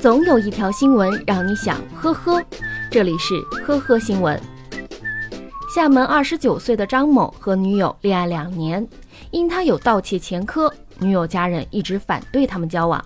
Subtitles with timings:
[0.00, 2.40] 总有一条新闻让你想呵呵。
[2.88, 4.40] 这里是呵呵新闻。
[5.74, 8.86] 厦门二十九岁的张某和女友恋爱两年，
[9.32, 13.04] 因他有盗窃前科，女友家人一直反对他们交往。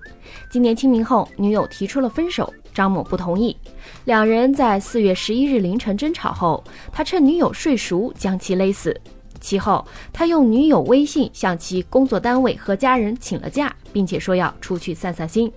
[0.51, 3.57] 今年清明后，女友提出了分手，张某不同意。
[4.05, 6.63] 两人在四月十一日凌晨争吵后，
[6.93, 8.95] 他趁女友睡熟将其勒死。
[9.41, 15.51] 其后，他用女友微信向其工作单位和家人请了假，并且说要出去散散心。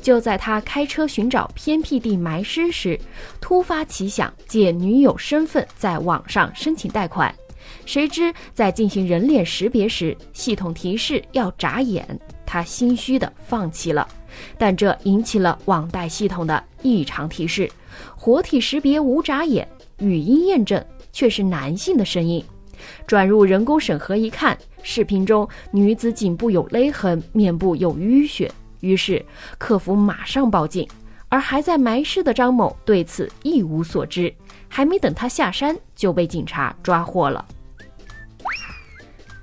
[0.00, 2.98] 就在他开车寻找偏僻地埋尸时，
[3.40, 7.34] 突发奇想借女友身份在网上申请贷款。
[7.84, 12.06] 谁知在进行人脸识别时，系统提示要眨眼，
[12.44, 14.06] 他心虚的放弃了。
[14.56, 17.68] 但这引起了网贷系统的异常提示：
[18.16, 19.66] 活体识别无眨眼，
[19.98, 22.44] 语音验证却是男性的声音。
[23.06, 28.52] 转入人工审核一看，视频中女子颈部有勒痕，面部有淤血。
[28.80, 29.24] 于是
[29.58, 30.88] 客服马上报警，
[31.28, 34.34] 而还在埋尸的张某对此一无所知。
[34.68, 37.44] 还没等他下山，就被警察抓获了。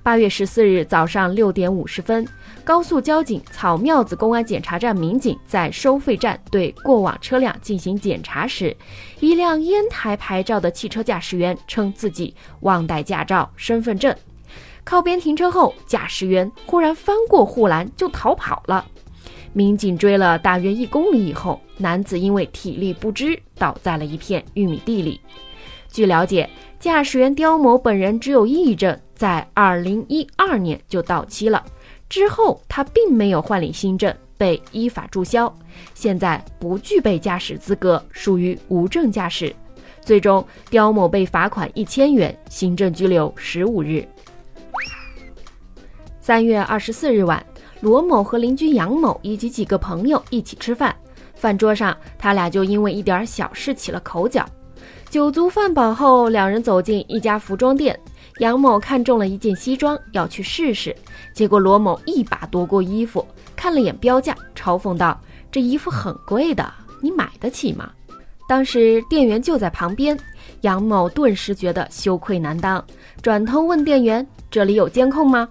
[0.03, 2.27] 八月十四日早上六点五十分，
[2.66, 8.75] 高速交警草庙子公安检查站民警在收费站对过往车辆进行检查时，
[9.22, 14.13] 一辆烟台牌照的汽车驾驶员称自己忘带驾照、身份证，
[14.83, 18.85] 靠边停车后，驾驶员忽然翻过护栏就逃跑了。
[19.53, 25.21] 民警追了大约一公里以后，男子因为体力不支倒在了一片玉米地里。
[25.91, 28.99] 据了解，驾驶员刁某本人只有抑郁症。
[29.15, 31.63] 在二零一二年就到期了，
[32.09, 35.55] 之后他并没有换领新证，被依法注销，
[35.93, 39.55] 现在不具备驾驶资格，属于无证驾驶。
[40.01, 44.05] 最终，刁某被罚款一千元，行政拘留十五日。
[46.19, 47.45] 三月二十四日晚，
[47.83, 50.95] 罗某和邻居杨某以及几个朋友一起吃饭，
[51.35, 54.45] 饭桌上他俩就因为一点小事起了口角。
[55.09, 57.99] 酒足饭饱后，两人走进一家服装店。
[58.39, 60.95] 杨某看中了一件西装，要去试试，
[61.33, 65.19] 结果罗某一把夺过衣服，看了眼标价，嘲讽道
[65.51, 66.66] ：“这衣服很贵的，
[67.01, 67.91] 你买得起吗？”
[68.47, 70.17] 当时店员就在旁边，
[70.61, 72.81] 杨某顿时觉得羞愧难当，
[73.22, 75.45] 转头问店员：“这里有监控吗？”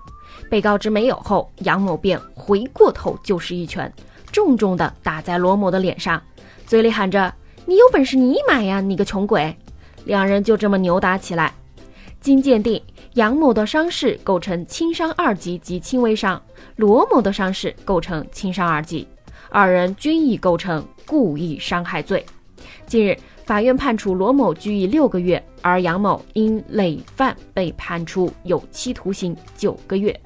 [0.51, 3.93] 被告知没有后，杨某便回过头就是一拳，
[4.31, 6.23] 重重的打在罗某的脸上，
[6.67, 7.33] 嘴里喊着
[7.65, 9.57] ：“你有本事你买呀，你个穷鬼！”
[10.05, 11.55] 两人就这么扭打起来。
[12.21, 12.81] 经鉴定，
[13.15, 16.41] 杨某的伤势构成轻伤二级及轻微伤，
[16.77, 19.07] 罗某的伤势构成轻伤二级，
[19.51, 22.25] 二人均已构成故意伤害罪。
[22.87, 30.19] 近日，法院判处罗某拘役六个月，而杨某因累犯被判处有期徒刑九个月。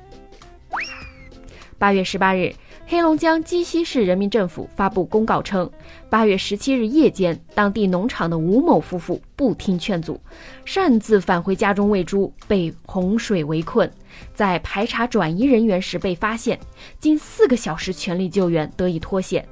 [1.79, 2.53] 八月十八日。
[2.89, 5.69] 黑龙江鸡西市人民政府发布公告称，
[6.09, 10.21] 八月十七日夜间，当地农场的吴某夫妇不听劝阻，
[10.65, 13.91] 擅自返回家中喂猪，被洪水围困，
[14.35, 16.61] 在排查转移人员时被发现，
[17.01, 19.45] 近四个小时全力救援得以脱险，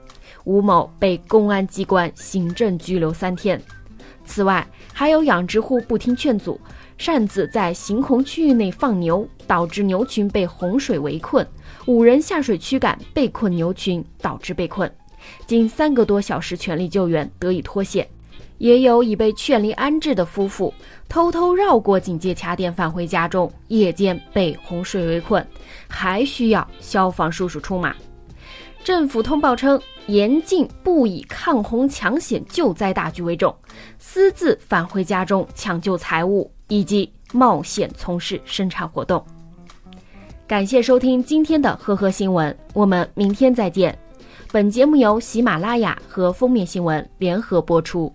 [0.44, 3.60] 吴某被公安机关行政拘留三天。
[4.24, 6.58] 此外，还有养殖户不听劝阻。
[6.96, 11.44] 擅自在行洪区域内放牛，导致牛群被洪水围困，
[11.86, 14.90] 五人下水驱赶被困牛群，导致被困。
[15.44, 18.06] 经三个多小时全力救援，得以脱险。
[18.58, 20.72] 也有已被劝离安置的夫妇，
[21.08, 25.44] 偷偷绕过警戒卡点返回家中，夜间被洪水围困，
[25.88, 27.94] 还需要消防叔叔出马。
[28.84, 33.54] 政府通报称，严禁不以抗洪抢险救灾大局为重，
[33.98, 36.50] 私自返回家中抢救财物。
[36.68, 39.22] 以及冒险从事生产活动。
[40.46, 43.96] 感谢收听今天的呵呵新闻，我们明天再见。
[44.50, 48.10] 本节目由喜马拉雅和封面新闻联合播出。